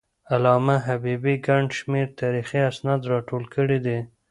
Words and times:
علامه 0.33 0.75
حبيبي 0.87 1.33
ګڼ 1.47 1.63
شمېر 1.79 2.07
تاریخي 2.21 2.59
اسناد 2.69 3.01
راټول 3.11 3.43
کړي 3.55 3.79
دي. 3.85 3.99